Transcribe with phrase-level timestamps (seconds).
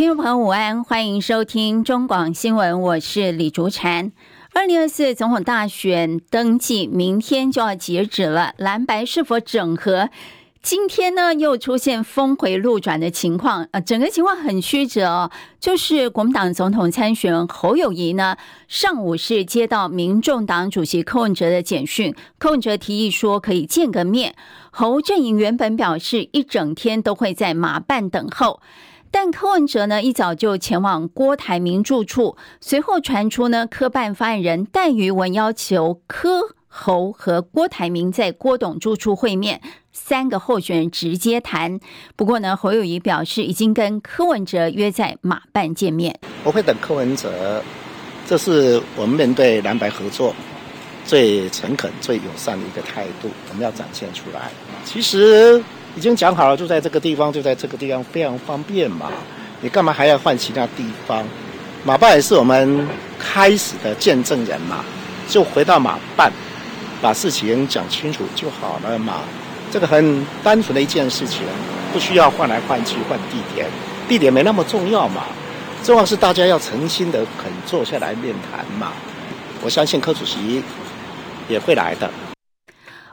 [0.00, 4.12] 听众朋友午安，欢迎收听中广新闻，我是李竹婵。
[4.54, 10.08] 二零二四总统大选登记明天就要截止了，蓝白是否整合？
[10.62, 15.30] 今天呢，又出现峰回路转的情况，呃，整个情况很曲折哦。
[15.60, 18.38] 就是国民党总统参选侯友宜呢，
[18.68, 24.34] 上午是接到民众党主席柯文哲的简讯，柯文哲提议说可以见个面。
[24.70, 28.62] 侯阵营原本表示一整天都会在马办等候，
[29.10, 36.54] 但柯文哲呢一早就前往郭台铭住处，随后传出呢科办发言人戴于文要求柯。
[36.72, 41.80] 侯和郭台铭在郭董住处会面，三个候选人直接谈。
[42.14, 46.16] 不过呢，侯友宜表示已经跟柯文哲约在马办见面。
[46.44, 47.60] 我会等柯文哲，
[48.24, 50.32] 这是我们面对蓝白合作
[51.04, 54.52] 最诚恳、最友善的一个态度，我们要展现出来。
[54.84, 55.60] 其实
[55.96, 59.10] 已经讲好了，就在这个地方，就在这个地方，非常方便嘛。
[59.60, 61.24] 你干嘛还要换其他地方？
[61.84, 62.86] 马办也是我们
[63.18, 64.84] 开始的见证人嘛，
[65.28, 66.32] 就回到马办。
[67.02, 69.22] 把事情讲清楚就好了嘛，
[69.70, 71.40] 这个很单纯的一件事情，
[71.94, 73.66] 不需要换来换去换地点，
[74.06, 75.22] 地点没那么重要嘛，
[75.82, 78.92] 重要是大家要诚心的肯坐下来面谈嘛，
[79.62, 80.62] 我相信柯主席
[81.48, 82.29] 也会来的。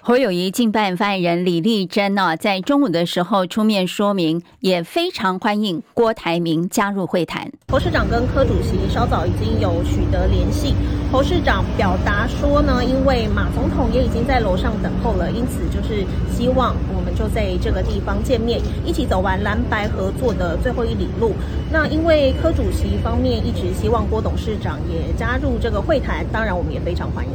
[0.08, 7.52] 侯友宜竞办发言人李丽珍呢，在中午的时候出面说明，也非常欢迎郭台铭加入会谈。
[7.68, 10.74] 侯市长跟柯主席稍早已经有取得联系，
[11.12, 21.34] 侯市长表达说呢，因为马总统也已经在楼上等候了，因此就是希望我们就在这个地方见面，一起走完蓝白合作的最后一里路。
[21.70, 27.32] 那因为柯主席方面一直希望郭董事长也加入这个会谈，当然我们也非常欢迎。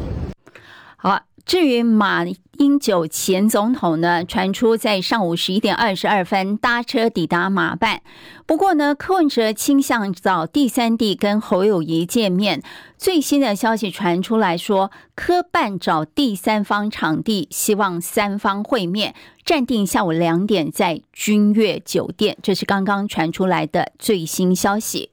[1.45, 2.25] 至于马
[2.59, 8.01] 英九前总统呢，传出在上午十一点二十二分搭车抵达马办。
[8.47, 12.63] 不过呢，柯文哲倾向找第三地跟侯友谊见面。
[12.97, 19.15] 最新的消息传出来说，柯办找第三方场地，希望三方会面，
[19.45, 22.39] 暂定下午两点在君悦酒店。
[22.43, 25.12] 这是刚刚传出来的最新消息。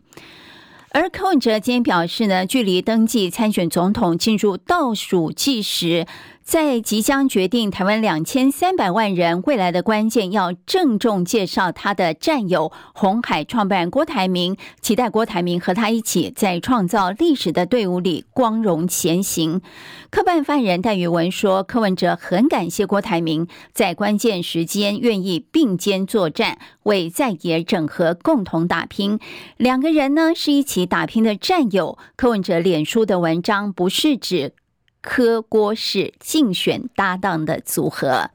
[0.92, 6.08] 而柯文哲今天表示呢，距离登记参选总统进入倒数计时，
[6.50, 19.62] 在即将决定台湾两千三百万人未来的关键，要郑重介绍他的战友红海创办人郭台铭，期待郭台铭和他一起在创造历史的队伍里光荣前行。
[20.10, 29.20] 科办发言人戴宇文说，柯文哲很感谢郭台铭在关键时间愿意并肩作战，为在野整合共同打拼。
[29.58, 32.00] 两个人呢是一起打拼的战友。
[32.16, 34.54] 柯文哲脸书的文章不是指。
[35.02, 38.30] 柯郭是竞选搭档的组合，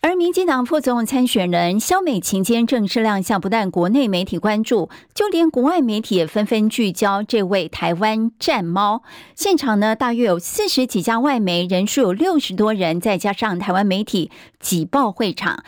[0.00, 9.02] 而民进党副总统参选人萧美琴今天正式亮相，不但国内媒体关注，就连国外媒体也纷纷聚焦这位台湾战猫。
[9.34, 14.30] 现场呢，大约有四十几家外媒，人数有六十多人，再加上台湾媒体
[14.60, 15.64] 挤爆会场。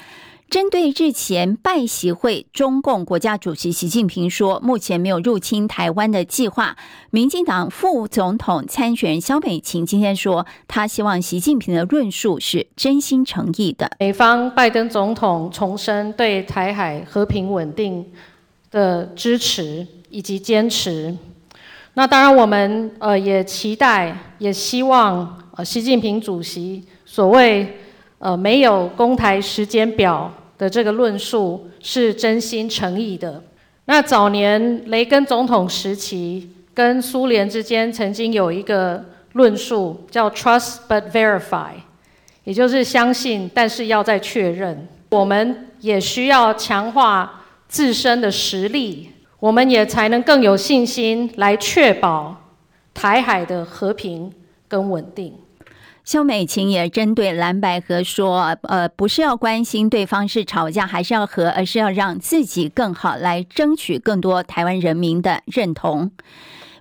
[0.50, 6.74] 针对日前拜习会，中共国家主席习近平说，目前没有入侵台湾的计划。
[7.10, 13.90] 民进党副总统参选人萧美琴今天说，他希望习近平的论述是真心诚意的。
[14.00, 18.06] 美方拜登总统重申对台海和平稳定
[18.70, 21.14] 的支持以及坚持。
[21.92, 27.80] 那当然，我们呃也期待，也希望呃习近平主席所谓
[28.18, 30.32] 呃没有攻台时间表。
[30.58, 33.42] 的这个论述是真心诚意的。
[33.86, 39.02] 那早年雷根总统时期跟苏联之间曾经有一个
[39.32, 41.70] 论述叫 “trust but verify”，
[42.44, 44.86] 也就是相信，但是要再确认。
[45.10, 52.36] 我们也需要强化自身的实力，我们也才能更有信心来确保
[52.92, 54.30] 台海的和平
[54.66, 55.32] 跟稳定。
[56.08, 66.10] 萧美琴也针对蓝白合说，呃，不是要关心对方是吵架还是要和，而是要让自己更好，来争取更多台湾人民的认同。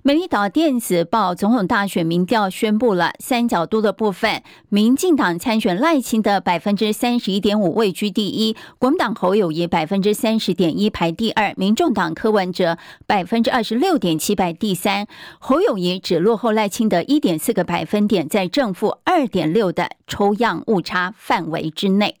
[0.08, 15.06] 美丽岛电子报总统大选民调宣布了三角都的部分，民进党参选赖清德百分之三十一点五位居第一，国民党侯友宜百分之三十点一排第二，民众党柯文哲百分之二十六点七排第三，
[15.38, 22.16] 侯友宜只落后赖清德一点四个百分点，在正负二点六的抽样误差范围之内。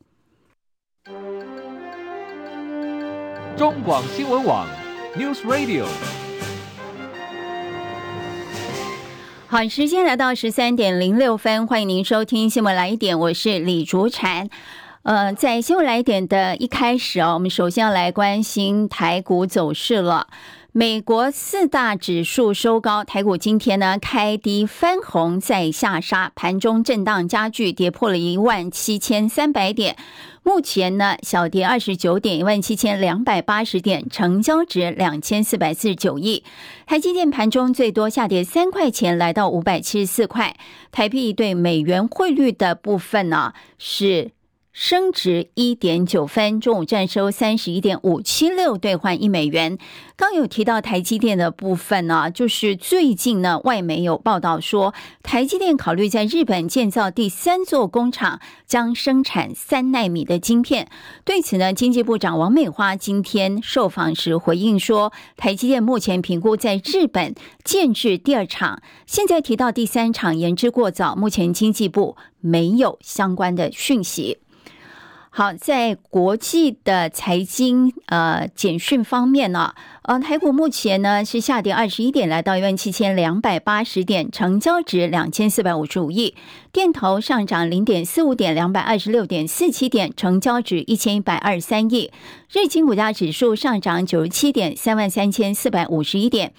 [3.56, 4.68] 中广新闻网
[5.16, 5.86] News Radio。
[9.50, 14.50] 好，时间来到十三点零六分，欢迎您收听新闻来一点，我是李竹婵。
[15.04, 20.26] 呃，在新闻来一点的一开始哦，我们首先要来关心台股走势了。
[20.72, 29.96] 美国四大指数收高，台股今天呢开低翻红再下杀，盘中震荡加剧，跌破了一万七千三百点。
[30.48, 36.42] 目前呢，小跌二十九点，一万七千两百八十点，成交值两千四百四十九亿。
[36.86, 40.56] 台积电盘中最多下跌三块钱，来到五百七十四块。
[40.90, 44.30] 台币对美元汇率的部分呢是。
[44.72, 49.76] 升值一点九分，中午站收三十一点五七六兑换一美元。
[50.14, 60.88] 刚有提到台积电的部分呢，就是最近呢，外媒有报道说，台积电考虑在日本建造第三座工厂，将生产三奈米的晶片。
[61.24, 67.34] 对此呢，经济部长王美花今天受访时回应说，台积电目前评估在日本
[67.64, 74.38] 建置第二厂，现在提到第三厂言之过早，目前经济部没有相关的讯息。
[75.38, 86.34] 好，在国际的财经呃简讯方面呢，呃，台股目前呢是下跌二十一点，来到一万七千两百八十点，成交值两千四百五十五亿。
[86.72, 92.10] 电投上涨零点四五点，两百二十六点四七点，成交值一千一百二十三亿。
[92.50, 96.52] 日经股价指数上涨九十七点，三万三千四百五十一点。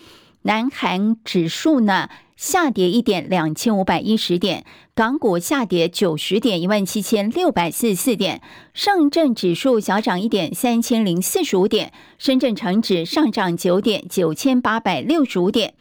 [0.44, 2.08] 南韩指数呢，
[2.39, 4.62] 下跌一点，两千五百一十点；
[4.95, 8.39] 港股下跌九十点，一万七千六百四十四点；
[8.74, 15.71] 上证指数小涨一点，三千零四十五点；深圳成指上涨九点，九千八百六十五点；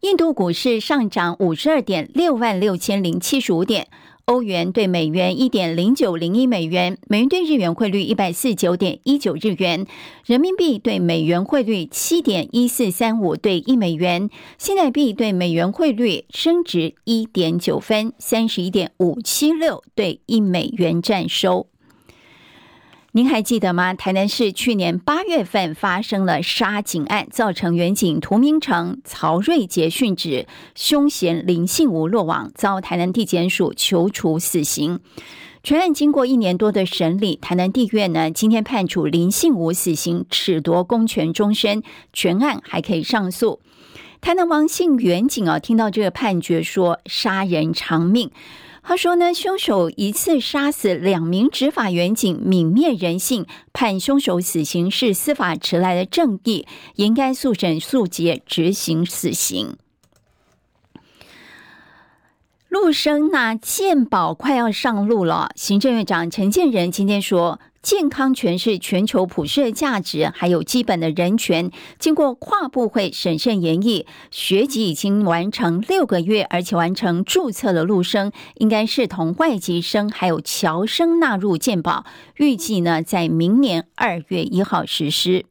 [0.00, 3.88] 印度股市上涨五十二点，六万六千零七十五点。
[4.30, 9.84] 欧元兑美元一点零九零一美元，美元对日元汇率一百四十九点一九日元，
[10.24, 21.66] 人民币对美元汇率七点一四三五兑一美元，新台币对美元汇率升值一点九分，三十一点五七六兑一美元占收。
[23.12, 23.92] 您还记得吗？
[23.92, 30.46] 台南市去年八月份发生了杀警案，造成员警涂明成、曹瑞杰殉职，
[30.76, 35.00] 凶嫌林信吾落网，遭台南地检署求处死刑。
[35.64, 41.82] 全案经过一年多的审理，台南地院呢今天判处林信吾死刑，褫夺公权终身，
[42.12, 43.58] 全案还可以上诉。
[44.20, 48.30] 台南王姓员警啊，听到这个判决说杀人偿命。
[48.82, 59.76] 他说呢，凶手一次杀死两名执法员警，泯灭人性，判凶手死刑是司法迟来的正义，应该速审速结，执行死刑。
[62.68, 67.58] 陆生那鉴宝快要上路了，行政院长陈建仁今天说。
[67.82, 71.70] 健康权是全球普世价值，还有基本的人权。
[71.98, 82.04] 经过跨部会审慎研议，学籍已经完成六个月，而且完成注册的陆生，应该是同外籍生，还有侨生纳入健保。
[82.36, 85.46] 预计呢，在明年二月一号实施。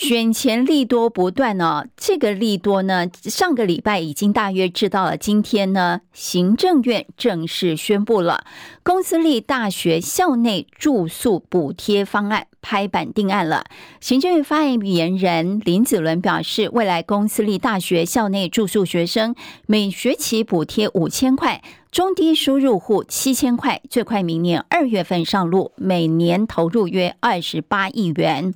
[0.00, 5.14] 选前利多不断呢，这个利多呢，上个礼拜已经大约知道了。
[5.14, 8.44] 今天呢，行政院正式宣布了
[8.82, 13.66] 公私立大学校内住宿补贴方案拍板定案了。
[14.00, 19.34] 行政院发言人林子伦表示，未来公私立大学校内住宿学生
[19.66, 28.54] 每学期补贴五千块，中低收入户七千块，最快明年二月份上路，每年投入约二十八亿元。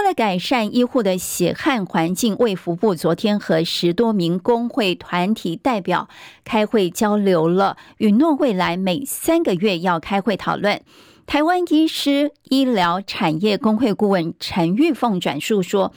[0.00, 6.08] 为了改善医护的血汗环境，卫福部昨天和十多名工会团体代表
[6.42, 10.80] 开会交流了，允诺未来每三个月要开会讨论。
[11.26, 15.92] 台湾医师医疗产业工会顾问陈玉凤转述说，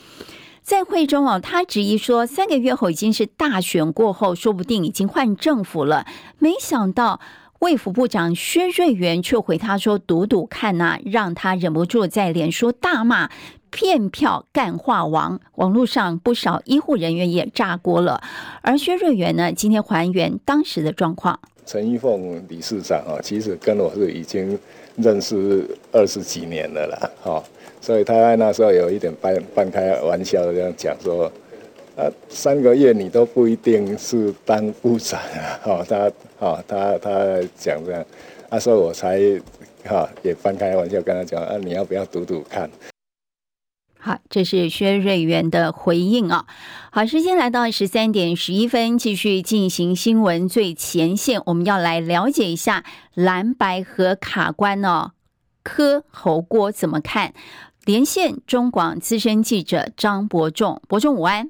[0.62, 6.06] 在会中啊，他质疑说，三个月后已经是大选过后，说不定已经换政府了，
[6.40, 7.22] 没想到。
[7.60, 13.30] 卫福部长薛瑞元却回他说：“赌赌看呐、让他忍不住在脸书大骂
[13.74, 18.22] 骗票干化王。”网络上不少医护人员也炸锅了。
[18.62, 21.38] 而薛瑞元呢，今天还原当时的状况。
[21.66, 24.58] 陈玉凤理事长啊，其实跟我是已经
[24.96, 27.44] 认识二十几年了啦，哈，
[27.82, 31.32] 所以他那时候有一点半半开玩笑这样讲说。
[31.96, 37.10] 啊，三个月你都不一定是当部长啊，哦，他，哦，他他
[37.56, 38.04] 讲这样，
[38.50, 39.20] 啊，所以我才
[39.86, 42.68] 哈也半开玩笑跟他讲啊，你要不要赌赌看？
[44.06, 46.46] 好，这是薛瑞元的回应啊。
[46.92, 52.84] 好，时间来到十三点十一分，继续进行新闻最前线，我们要来了解一下
[53.14, 55.12] 蓝白和卡关哦，
[55.64, 57.34] 柯侯郭怎么看？
[57.86, 61.50] 连线中广资深记者张伯仲，伯仲午安，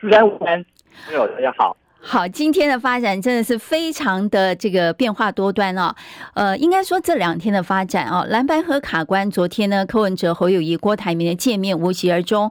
[0.00, 0.64] 主持人午安，
[1.04, 1.76] 朋友大家好。
[2.08, 5.92] 好，今天的发展真的是非常的这个变化多端哦。
[6.34, 9.28] 呃，应该说这两天的发展哦，蓝白和卡关。
[9.28, 12.48] 昨天呢，柯文哲、侯友谊、郭台铭的见面无疾而终。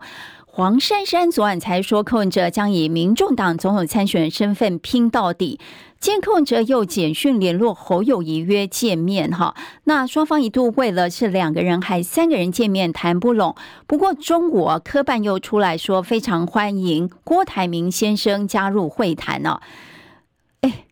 [0.57, 5.59] 黄珊珊昨晚才说，柯文哲将以民众党总统参选人身份拼到底。
[5.99, 13.53] 今天柯文哲又简讯联络侯友谊约见面哈，那双方一度为了是两个人还三个人见面谈不拢，
[13.85, 19.59] 不过中午科办又出来说非常欢迎郭台铭先生加入会谈呢。
[20.61, 20.85] 哎，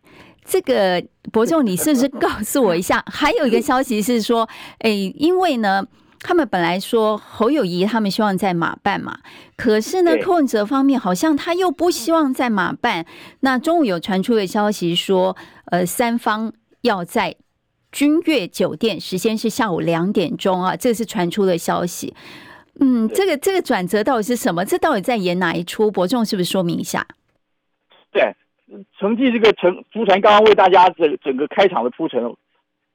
[0.44, 1.02] 这个
[1.32, 3.02] 伯仲，你是不是告诉我一下？
[3.10, 4.46] 还有一个消息是说，
[4.80, 5.86] 哎，因为呢。
[6.26, 9.18] 他们本来说侯友谊他们希望在马办嘛，
[9.58, 13.04] 可是呢，柯文哲方面好像他又不希望在马办。
[13.40, 16.50] 那中午有传出的消息说，呃，三方
[16.80, 17.36] 要在
[17.92, 22.14] 君悦酒店，时间是下午两点钟啊，这是传出的消息。
[22.80, 24.64] 嗯，这个这个转折到底是什么？
[24.64, 25.90] 这到底在演哪一出？
[25.90, 27.06] 伯仲是不是说明一下？
[28.10, 28.34] 对，
[28.98, 32.34] 成绩这个承主持人刚刚为大家整整个开场的铺陈，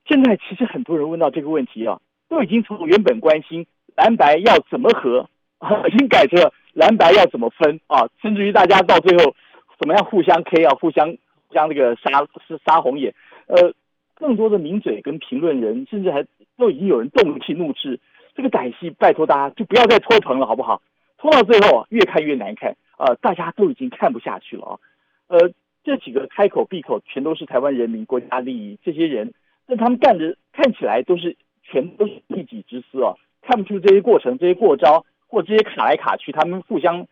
[0.07, 2.00] 现在其实很多人问到这个问题啊。
[2.29, 3.65] 都已经从原本关心
[3.98, 5.27] 蓝白要怎么合，
[5.91, 9.36] 已经改成了蓝白要怎么分啊，甚至于大家到最后
[9.77, 11.09] 怎么样互相 K 啊，互相
[11.48, 13.13] 互相那个杀是杀红眼，
[13.48, 13.74] 呃，
[14.13, 16.24] 更多的名嘴跟评论人，甚至还
[16.55, 18.00] 都已经有人动起怒斥，
[18.36, 20.81] 这个歹戏拜托大家就不要再拖棚了，好不好？
[21.17, 24.79] 拖到最后啊，越看越难看啊，呃，大家都已经看不下去了啊，
[25.27, 25.51] 呃，
[25.83, 29.33] 这几个开口闭口全都是台湾人民国家利益，这些人，
[29.67, 31.36] 但他们干的看起来都是。
[31.71, 37.07] 全都是一己之私哦，看不出这些过程、这些过招或这些卡来卡去，他们互相，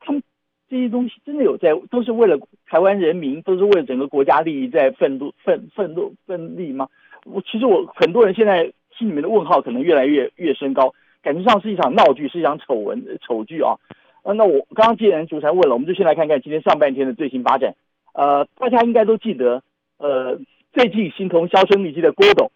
[0.00, 0.22] 他们
[0.68, 6.88] 这些东西真的有在，都是为了台湾人民，都是为了整个国家利益在奋斗、奋奋斗、奋力吗？
[7.24, 8.64] 我其实我很多人现在
[8.96, 13.74] 心里面的问号可能越来越越升高，感觉上是一场闹剧，是一场丑闻丑剧啊。
[14.22, 17.74] 呃，那我刚刚既然主持人问了，我们就先来看看今天上半天的最新发展。
[18.12, 19.62] 呃，大家应该都记得，
[19.98, 20.38] 呃，
[20.72, 22.50] 最近形同销声匿迹的郭董。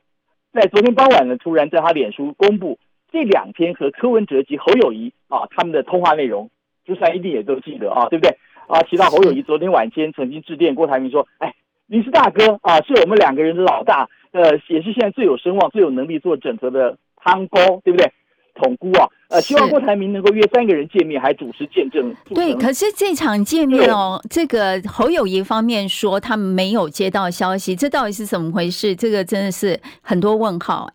[0.54, 2.78] 在昨天傍晚呢，突然在他脸书公布
[3.10, 6.48] 这两天和柯文哲及侯友谊啊他们的通话内容，
[6.86, 8.38] 朱三一定也都记得啊，对不对？
[8.68, 11.52] 啊，提到侯友谊昨天晚间曾经致电郭台铭说：“哎，
[11.88, 18.12] 你是大哥啊，是我们两个人的老大，呃，也是现在最有声望、最有能力做整合的汤哥，对不对？”
[18.54, 22.14] 统估啊，呃，希望郭台铭能够约三个人见面，还主持见证。
[22.34, 28.94] 对，可是这场见面哦，这个侯友谊方面说他们没有接到消息，这到底是怎么回事？
[28.94, 30.88] 这个真的是很多问号。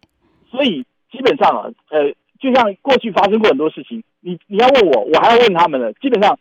[0.49, 5.91] 所以基本上啊，呃，就像过去发生过很多事情，你你要问我，我还要问他们呢。
[6.01, 6.39] 基本上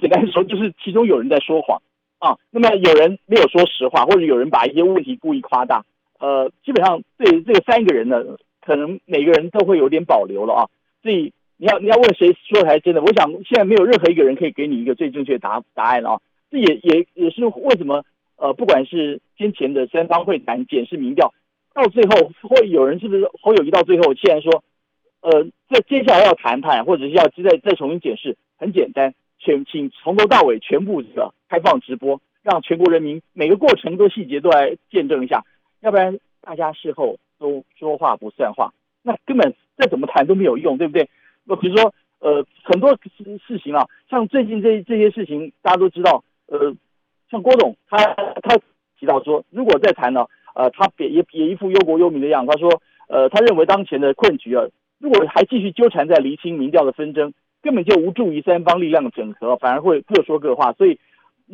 [0.00, 1.80] 简单说，就是其中有人在说谎
[2.18, 5.84] 啊，那么有人没有说实话，或者有人把一些问题故意夸大。
[6.20, 8.22] 呃，基本上对这个三个人呢。
[8.68, 10.62] 可能每个人都会有点保留了啊，
[11.02, 13.00] 所以你要你要问谁说才真的？
[13.00, 16.20] 我想现在没有任何一个人可以给你一个最正确的答答案了啊。
[16.50, 18.04] 这也也也是为什么
[18.36, 21.32] 呃，不管是先前的三方会谈、检视民调，
[21.72, 24.62] 到最后会有人是不是侯友宜到最后既然说，
[25.22, 35.44] 呃，这接下来要谈判或者是要再再重新检视，很简单，全请从头到尾全部的开放直播，让全国人民每个过程都细节都来见证一下，
[35.80, 37.18] 要不然大家事后。
[37.38, 41.08] 都说话不算话，那根本再怎么谈都没有用，对不对？
[41.44, 46.74] 那比如说，呃，很多事事情啊，像最近这这些事情，大家都知道，呃，
[47.30, 47.96] 像郭董他
[48.42, 48.58] 他
[48.98, 54.64] 提到说，如果再谈呢，呃，他也也也一副忧国忧民的样，他说，呃，他认为当前的困局啊，
[54.98, 60.98] 如果还继续纠缠在厘清民调的纷争，根本就无助于三方力量的整合，反而会各说各话，所以，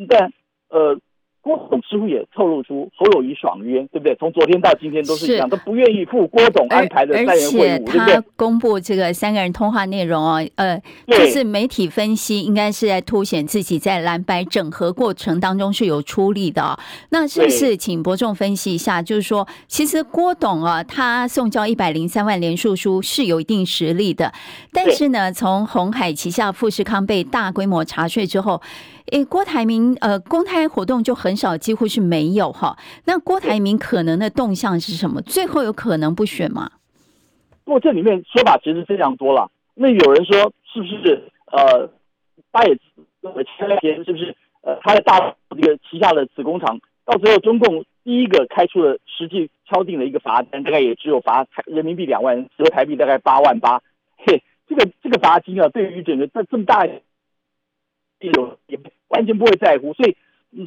[0.09, 0.33] 但
[0.69, 0.99] 呃。
[1.45, 4.15] 郭董似乎也透露出侯友谊爽约，对不对？
[4.15, 8.15] 从昨天到今天都是这样，都不愿意赴郭董安排的三人会晤，对不对？
[8.15, 16.79] 他公布这个三个人通话内容哦，呃，就是媒体分析，应该是在凸显自己在蓝白整合过程当中是有出力的哦。
[17.09, 18.99] 那是不是请伯仲分析一下？
[18.99, 24.33] 就是说，其实郭董啊，他送交一百零三万连署书是有一定实力的，
[24.73, 28.59] 但是呢，从鸿海旗下富士康被大规模查税之后。
[29.11, 32.75] 诶，郭台铭呃，公开活动就很少，几乎是没有哈。
[33.05, 35.21] 那郭台铭可能的动向是什么？
[35.21, 36.71] 最后有可能不选吗？
[37.63, 39.49] 不过这里面说法其实非常多了。
[39.73, 41.21] 那有人说是不是
[41.51, 41.89] 呃，
[42.51, 42.75] 他也
[43.57, 53.81] 前两天是不是呃他的大这个旗下的子工厂，到最后中共第一个开出了实际敲定的一个罚单，大概也只有罚人民币两万，折台币大概八万八。
[54.17, 56.87] 嘿，这个这个罚金啊，对于整个这这么大
[58.19, 60.15] 有也不完全不会在乎，所以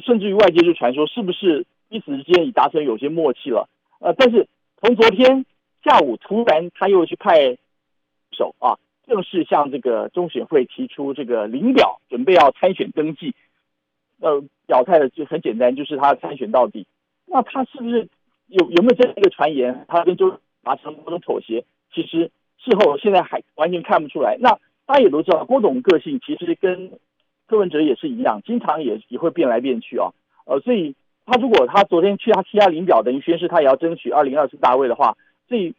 [0.05, 3.69] 甚至于外界就传说是不是彼此之间已达成有些默契了？
[3.99, 4.47] 呃，但是
[4.81, 5.45] 从昨天
[5.83, 7.57] 下午突然他又去派
[8.31, 8.77] 手啊，
[9.07, 13.33] 正式向这个中选会提出这个领表，准备要参选登记。
[14.21, 16.85] 呃，表态的就很简单，就是他参选到底。
[17.25, 18.07] 那他是不是
[18.47, 19.85] 有有没有这样一个传言？
[19.87, 21.63] 他跟周达成某种妥协？
[21.93, 24.37] 其实事后现在还完全看不出来。
[24.39, 24.49] 那
[24.85, 26.91] 大家也都知道，郭董个性其实跟
[27.49, 30.11] 柯文哲也是一样，经常也也会变来变去啊。
[30.45, 35.73] 呃，所以他如果他昨天去他 T 二零表，等于宣示他也要争取二零二四大位的话，所以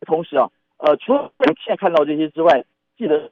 [0.00, 2.66] 同时啊，呃，除了我们现在看到这些之外，
[2.98, 3.30] 记得事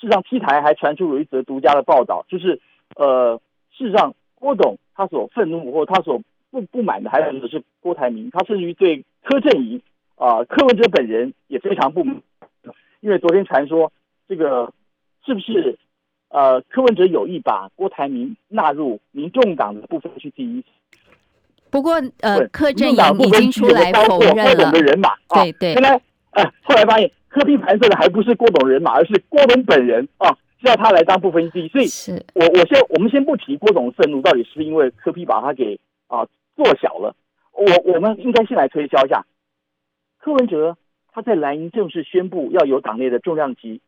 [0.00, 2.60] 实上 T 台还传出有一则独家的报道，就是
[2.96, 6.20] 呃，事实上郭董他所愤怒或他所
[6.50, 9.80] 不不满的，还有就是郭台铭，他甚至于对柯震宇
[10.16, 12.20] 啊、柯文哲本人也非常不满，
[13.00, 13.92] 因为昨天传说
[14.26, 14.72] 这个。
[15.26, 15.78] 是不是
[16.28, 20.64] 呃，柯文哲有意把郭台铭纳入民众党的部分去第一？
[21.70, 24.44] 不过呃，柯阵营已经出来否认了。
[24.44, 25.74] 郭董的人马，对对。
[25.74, 26.00] 原来
[26.32, 31.68] 呃，后来发现柯 P 盘算的还不是郭董人马，而是郭董本人啊，是要他来当部分区第一。
[31.68, 35.78] 所以，是我我先我们先不提郭董的愤怒到底是不是因为柯 P 把他给
[36.08, 36.26] 啊
[36.56, 37.14] 做小了。
[37.52, 39.24] 我我们应该先来推销一下
[40.18, 40.76] 柯文哲，
[41.12, 43.80] 他在蓝营正式宣布要有党内的重量级。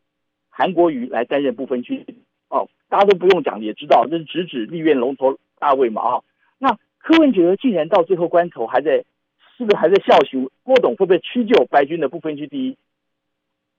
[0.58, 2.02] 韩国瑜来担任不分区
[2.48, 6.24] 哦，大家都不用讲也知道，这是直指立院龙头大卫嘛啊、哦。
[6.58, 9.04] 那柯文哲竟然到最后关头还在，
[9.58, 12.78] 是不是还在笑寻郭董会不会屈就白军的不分区第一？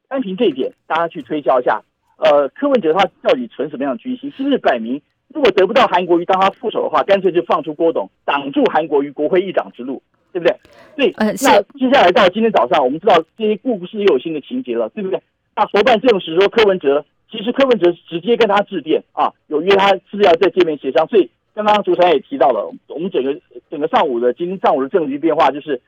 [0.08, 1.82] 单凭这一点，大家去推敲一下，
[2.18, 4.32] 呃，柯文哲他到底存什么样的居心？
[4.38, 5.02] 是不是摆明
[5.34, 10.56] 如果得不到韩国瑜当他副手的话，干脆就放出郭董挡住韩国瑜国会议长之路，对不对？
[10.96, 15.20] 所以，那接下来到今天早上，我们知道这些故事又有新的情节了，对不对？
[15.58, 21.08] 那伙伴证实说，柯文哲其实柯文哲直接跟他致电啊，有约他是不是要再见面协商？
[21.08, 23.36] 所以刚刚主持人也提到了，我们整个
[23.72, 25.82] 整个上午的今天上午的政局变化，就是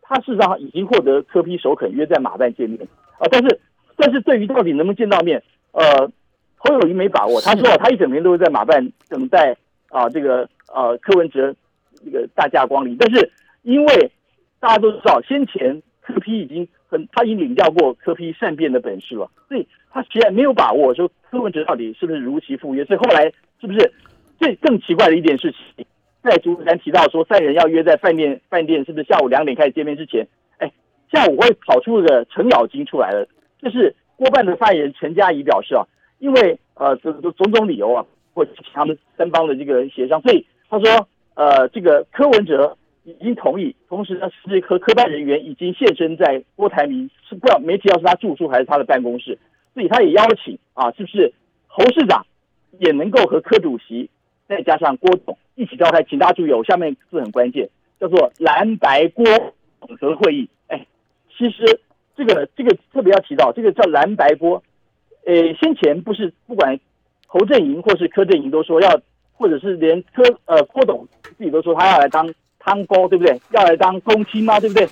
[0.00, 2.80] 他事实上已经获得柯批首肯约在马办见面。
[3.18, 3.60] 啊，但是
[3.96, 6.10] 但是对于到底能不能见到面，呃，
[6.56, 9.56] 侯友谊没把握，他说他一整天都会在马办等待
[9.88, 11.54] 啊，这个呃柯文哲
[12.04, 13.30] 这个大驾光临，但是
[13.62, 14.10] 因为
[14.58, 17.08] 大家都知道先前柯批已经很。
[17.12, 22.84] 他已经领教过柯批善变的本事了，所以他其实没有把握说柯文哲到底是不是如期赴约。
[22.84, 23.24] 所以后来
[23.60, 23.92] 是不是
[24.38, 25.86] 最更奇怪的一件事情，
[26.22, 30.26] 在主持人提到说三人要约在饭店，饭店是不是下午两点开始见面之前，
[30.58, 30.70] 哎，
[31.12, 33.26] 下午会跑出个程咬金出来了。
[33.60, 35.86] 这是郭办的发言人陈佳仪表示啊，
[36.18, 42.76] 因为呃这这种种理由啊，或者他们三方的这个协商，所以他说呃这个柯文哲。
[43.04, 49.36] 已经同意，同时呢，是和科办人员已经现身在郭台铭，是不知道媒体要是他住宿还是他的办公室，
[49.74, 51.32] 所以他也邀请啊，是不是
[51.66, 52.24] 侯市长
[52.78, 54.08] 也能够和柯主席
[54.46, 56.00] 再加上郭董一起召开？
[56.04, 59.24] 请大家注意，我下面字很关键，叫做蓝白郭
[59.88, 60.48] 整合会议。
[60.68, 60.86] 哎，
[61.36, 61.80] 其实
[62.16, 64.62] 这个这个特别要提到，这个叫蓝白郭。
[65.26, 66.78] 呃，先前不是不管
[67.26, 69.00] 侯阵营或是柯阵营都说要，
[69.32, 71.04] 或者是连柯呃郭董
[71.36, 72.32] 自己都说他要来当。
[72.64, 73.40] 汤锅对不对？
[73.50, 74.60] 要来当公亲吗？
[74.60, 74.86] 对不对？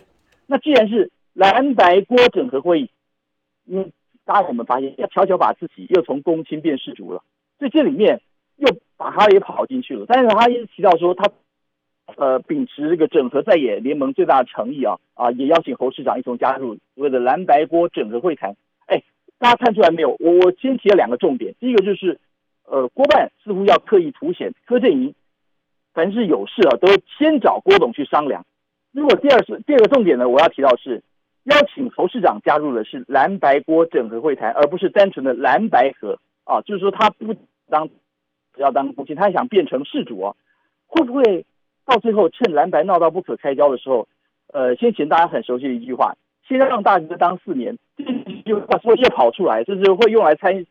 [0.47, 2.91] 那既然是蓝白锅整合会议，
[3.71, 3.93] 嗯，
[4.25, 7.23] 大家我们发现要悄悄把自己又从公亲变事主了，
[7.59, 8.21] 所以这里面
[8.57, 10.05] 又把他也跑进去了。
[10.09, 11.31] 但是他一直提到说他，
[12.17, 18.57] 呃，秉持这个整合在野联盟最大的诚意啊啊，也邀请侯市长一同加入所谓的蓝白锅整合会谈。
[18.87, 19.01] 哎，
[19.39, 20.17] 大家看出来没有？
[20.19, 22.19] 我我先提了两个重点，第一个就是，
[22.65, 25.15] 呃，郭办似乎要刻意凸显柯阵营。
[25.93, 28.45] 凡是有事啊，都先找郭董去商量。
[28.93, 31.03] 如果第二是第二个重点呢，我要提到是
[31.45, 36.61] 邀请侯市长加入的是蓝白郭整合会谈，而不是单纯的蓝白合啊。
[36.63, 37.35] 就是说他不
[37.69, 37.89] 当
[38.53, 40.35] 不要当公亲，他想变成事主啊。
[40.87, 41.45] 会不会
[41.85, 44.09] 到最后趁蓝白闹到不可开交的时候，
[44.53, 46.17] 呃，先前大家很熟悉的一句话，
[46.49, 48.05] 先让大哥当四年，这
[48.45, 50.67] 句话说又跑出来，就是会用来参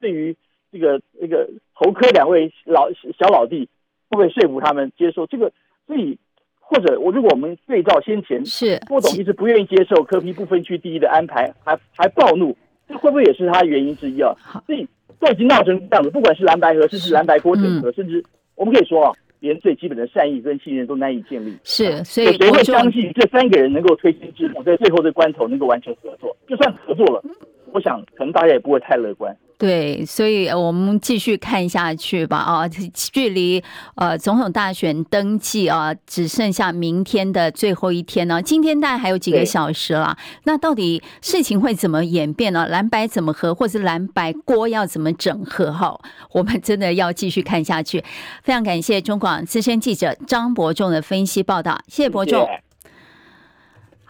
[0.00, 0.36] 对于
[0.72, 3.68] 这个这个侯科两位老小老弟。
[4.10, 5.50] 会不会说服他们接受这个？
[5.86, 6.18] 所以
[6.58, 12.56] 或者我如果我们对照先前，是郭董一直不愿意接受科批不分区第一的安排，还还暴怒，
[12.88, 14.34] 这会不会也是他的原因之一啊？
[14.66, 14.86] 所以
[15.18, 18.22] 都已经闹成这样子，不管是蓝白合，甚至蓝白郭整合，甚至
[18.54, 21.56] 我们可以说啊，连最基本的善意跟信任都难以建立。
[21.64, 26.36] 是，所以谁会相信这三个人能够推心置腹，在最后的关头能够完成合作？
[26.48, 27.22] 就算合作了，
[27.72, 29.36] 我想可能大家也不会太乐观。
[29.58, 32.38] 对，所以我们继续看下去吧。
[32.38, 33.62] 啊，距离
[33.94, 38.40] 呃总统大选登记啊，只剩下明天的最后一天呢。
[38.40, 40.16] 今天大概还有几个小时了。
[40.44, 42.66] 那到底事情会怎么演变呢？
[42.68, 45.70] 蓝白怎么合，或是蓝白锅要怎么整合？
[45.70, 46.00] 哈，
[46.32, 48.02] 我们真的要继续看下去。
[48.42, 52.48] 非常感谢中广资深记者张伯仲的分析报道，谢谢伯仲。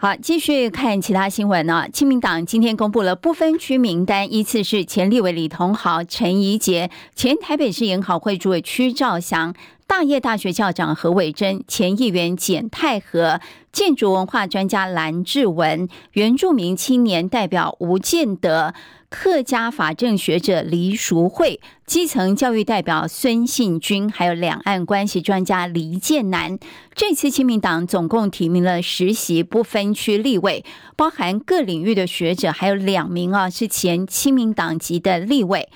[0.03, 1.85] 好，继续看其他新闻呢。
[1.93, 9.53] 亲民党今天公布了不分区名单，依次是前立委李同豪、陈怡杰、前台北市研考会主委屈兆祥、
[9.91, 13.41] 大业大学校长何伟珍、前议员简泰和、
[13.73, 18.73] 建筑文化专家蓝志文、原住民青年代表吴建德。
[19.09, 26.57] 客家法政学者黎淑慧、基层教育代表孙信军，还有两岸关系专家黎建南。
[26.95, 30.63] 这次亲民党总共提名了十席不分区立委，
[30.95, 35.67] 包含各领域的学者，还有两名啊是前亲民党籍的立委。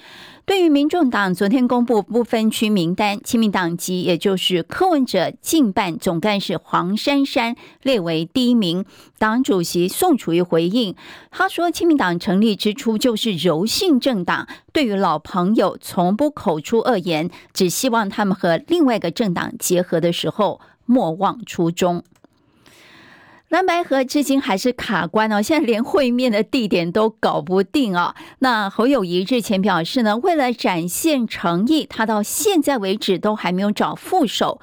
[0.45, 8.85] 对于民众党昨天公布不分区名单，亲民党籍也就是柯文哲竞办总干事黄珊珊列为第一名。
[9.17, 10.95] 党主席宋楚瑜回应，
[11.31, 22.03] 他说：“亲民党成立之初就是柔性政党，对于老朋友从不口出恶言，只希望他们和另外一个政党结合的时候莫忘初衷。”
[23.49, 28.15] 蓝白河至今还是卡关哦，现在连会面的地点都搞不定啊。
[28.39, 34.59] 那侯友宜日前表示呢，为了展现诚意，他到现在为止都还没有找副手。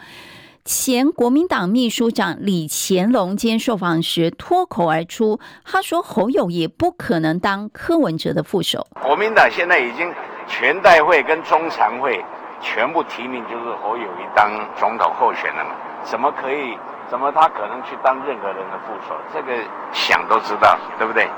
[0.65, 8.87] 前国民党秘书长李干龙今天受访时脱口而出，他说侯友宜不可能当柯文哲的副手。
[9.01, 10.13] 国民党现在已经
[10.49, 12.21] 全代会跟中常会
[12.61, 16.77] 全部提名，就是侯友宜当总统候选人了，怎么可以？
[17.13, 19.15] 怎么他可能去当任何人的副手？
[19.35, 19.53] 这个
[19.93, 21.29] 想都知道，对不对？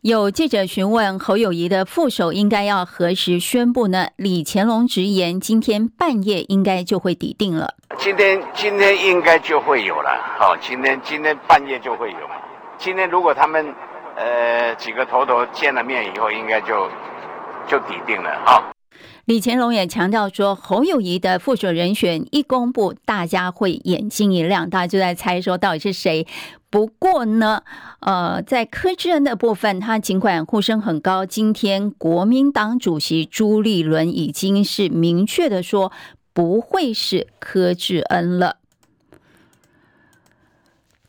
[0.00, 4.06] 有记者询问侯友谊的副手应该要何时宣布呢？
[4.16, 7.74] 李乾隆直言，今天半夜应该就会抵定了。
[7.98, 10.18] 今天今天应该就会有了。
[10.38, 12.18] 好，今天今天半夜就会有。
[12.78, 13.74] 今天如果他们
[14.16, 16.88] 呃几个头头见了面以后，应该就
[17.66, 18.72] 就抵定了啊。
[19.24, 26.26] 李乾隆也强调说，侯友谊的副手人选一公布，大家会眼睛一亮，大家就在猜说到底是谁。
[26.68, 27.62] 不过呢，
[28.00, 35.92] 呃，在柯志恩的部分，他尽管呼声很高，今天国民党主席朱立伦已经是明确的说，
[36.32, 38.56] 不会是柯志恩了。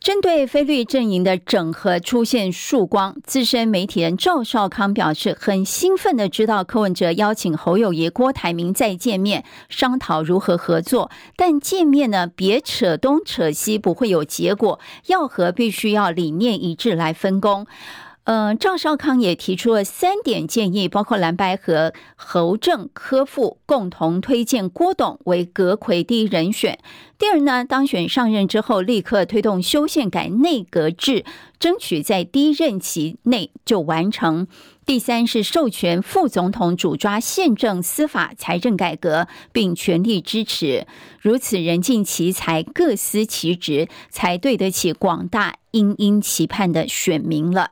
[0.03, 11.09] 针对非绿阵营的整合出现曙光，资深媒体人赵少康表示很兴奋的知道柯文哲邀请侯友谊、郭台铭再见面，商讨如何合作。
[11.37, 14.77] 但见面呢，别扯东扯西，不会有结果。
[15.05, 17.65] 要和必须要理念一致来分工。
[18.25, 26.79] 嗯，赵少康也提出了三点建议，包括蓝白和、侯正、科副共同推荐郭董为阁揆第一人选。
[27.17, 31.25] 第二呢，当选上任之后，立刻推动修宪改内阁制，
[31.59, 34.47] 争取在第一任期内就完成。
[34.85, 40.87] 第三是授权副总统主抓宪政、司法、财政改革，并全力支持。
[41.19, 47.71] 如此人尽其才，各司其职，才对得起广大殷殷期盼的选民了。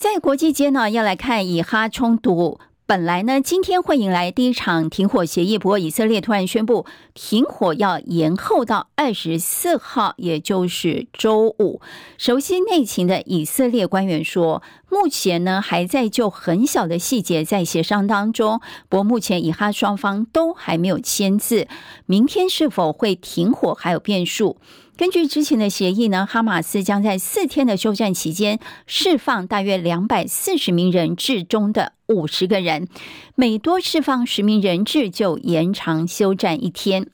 [0.00, 2.58] 在国际间呢，要来看以哈冲突。
[2.86, 11.82] 本来呢，今天会迎来第一场停火协议，不过以色列突然宣布停火要延后到二十四号，也就是周五。
[12.16, 21.68] 熟悉内情的以色列官员说，目前呢还在就很小的细节在协商当中，不过目前以哈双方都还没有签字。
[22.06, 24.58] 明天是否会停火还有变数。
[24.96, 32.86] 根据之前的协议呢，哈马斯将在四天的休战期间释放大约两百四十名人质中的五十个人，
[33.34, 37.06] 每多释放十名人质就延长休战一天。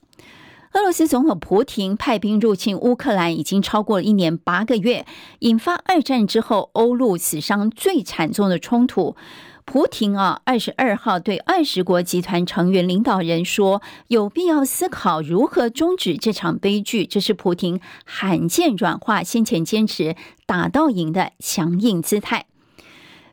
[0.77, 5.07] 俄罗斯总统普京派兵入侵乌克兰已经超过了一年八个月，
[5.39, 9.17] 引发二战之后欧陆死伤最惨重的冲突。
[9.65, 17.07] 普京啊，二十二号对二十国集团成员领导人说，有必要思考如何终止这场悲剧。
[17.07, 22.45] 这是普京罕见软化先前坚持打到赢的强硬姿态。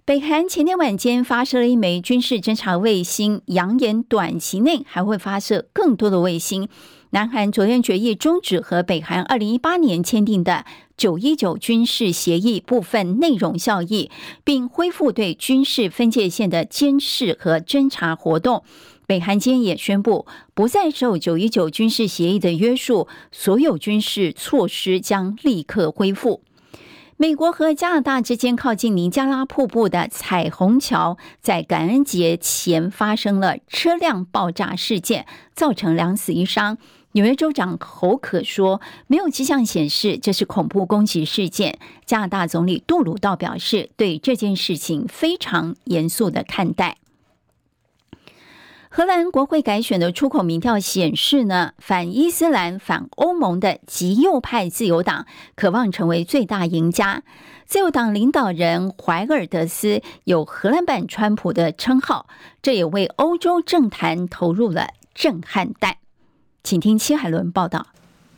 [0.06, 6.68] 北韩前天晚间发射了一枚军事侦察卫星，扬言短期内还会发射更多的卫星。
[7.14, 10.66] 南韩昨天决议终止和北韩二零一八年签订的
[10.98, 14.10] 九一九军事协议部分内容效益，
[14.44, 18.64] 并恢复对军事分界线的监视和侦查活动。
[19.06, 26.42] 北韩今天也宣布不再受九一九军事协议的约束，所有军事措施将立刻恢复。
[27.18, 36.80] 美国和加拿大之间靠近尼加拉瀑布的彩虹桥，在感恩节前发生了车辆爆炸事件，造成两死一伤。
[37.14, 41.78] 纽约州长侯可说，没有迹象显示这是恐怖攻击事件。
[42.06, 46.98] 加拿大总理杜鲁道表示，对这件事情非常严肃的看待。
[48.90, 57.22] 荷兰国会改选的出口民调显示呢，反伊斯兰、反欧盟的极右派自由党渴望成为最大赢家。
[57.66, 62.28] 自由党领导人怀尔德斯有“荷兰版川普”的称号，
[62.64, 65.98] 这也为欧洲政坛投入了震撼弹。
[66.64, 67.88] 请听戚海伦报道。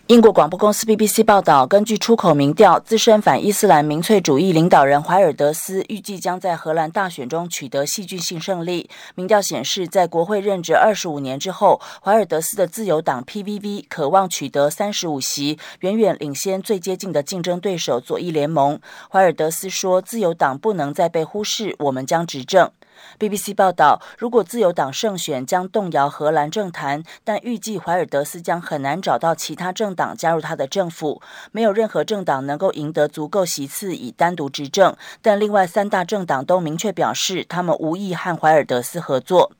[0.07, 8.89] 英国广播公司 BBC 报道，根据出口民调，资深反伊斯兰民粹主义领导人怀尔德斯预计将在荷兰大选中取得戏剧性胜利。
[9.13, 18.79] 民调显示，在国会任职二十五年之后，怀尔德斯的自由党 PVV 渴望取得三十五席，远远领先最接近的竞争对手左翼联盟。
[19.11, 22.71] 怀尔德斯说：“自由党不能再被忽视，我们将执政。”
[23.19, 31.21] BBC 报道，如果自由党胜选，将动摇荷兰政坛，但预计怀尔德斯将很难找到其他政党加入他的政府。
[31.51, 39.51] 没有任何政党能够赢得足够席次以单独执政，但另外三大政党都明确表示，他们无意和怀尔德斯合作。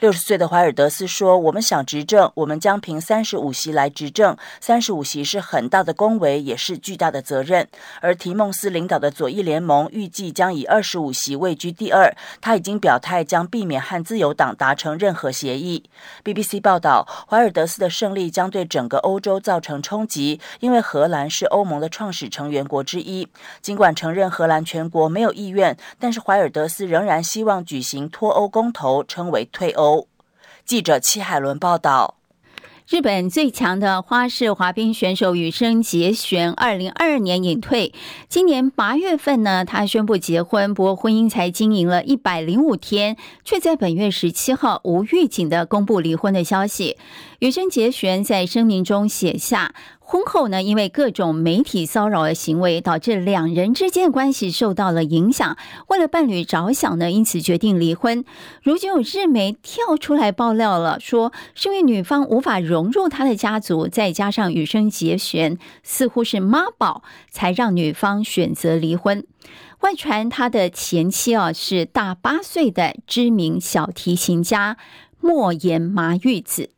[0.00, 4.36] 六十岁的怀尔德斯说：“我们想执政，我们将凭三十五席来执政。
[4.60, 7.68] 三十五席是很大的恭维，也是巨大的责任。”
[8.00, 12.14] 而提孟斯领导的左翼联盟预计将以二十五席位居第二。
[12.40, 15.84] 他已经表态将避免和自由党达成任何协议。
[16.24, 23.28] BBC 报道，怀尔德斯的胜利将对整个欧洲造成冲击，因为荷兰是欧盟的创始成员国之一。
[23.60, 30.08] 尽管承认荷兰全国没有意愿，但是怀尔德斯仍然希望举行脱欧公投，称为退欧。
[30.64, 32.16] 记者戚海伦报道。
[32.88, 37.94] 日本最强的花式滑冰选手羽生结弦，二零二二年隐退。
[38.28, 46.98] 今年八月份呢，他宣布结婚，不过婚姻才经营了一百零五天，却在本月十七号无预警的公布离婚的消息。
[47.42, 49.74] 羽生结弦在声明中写下。
[49.98, 55.56] 婚后呢，因为各种媒体骚扰的行为，导致两人之间的关系受到了影响。
[55.88, 58.24] 为了伴侣着想呢，因此决定离婚。
[58.62, 69.26] 如今有日媒跳出来爆料了，说是因为女方无法融入他的家族，再加上羽生结弦似乎是妈宝，才让女方选择离婚。
[69.80, 74.76] 外传他的前妻啊是大八岁的知名小提琴家
[75.18, 76.70] 莫言麻裕子。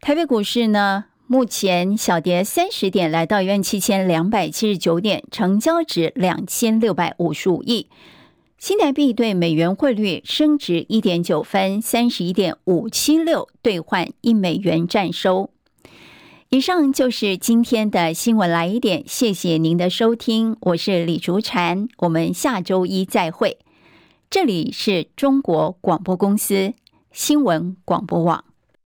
[0.00, 7.88] 台北股市呢，目前小跌三十点，来到一万七千两百七十九点，成交值两千六百五十五亿。
[8.56, 15.50] 新台币对美元汇率升值一点九分，三十一点五七六兑换一美元占收。
[16.48, 23.58] 以上就是今天的新闻来一点，谢谢您的收听，我是李竹婵，我们下周一再会。
[24.30, 26.72] 这里是中国广播公司
[27.12, 28.47] 新闻广播网。